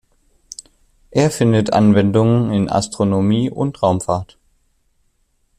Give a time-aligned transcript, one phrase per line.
[1.11, 4.39] Er findet Anwendung in Astronomie und Raumfahrt.